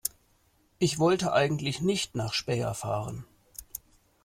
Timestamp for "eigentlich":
1.31-1.79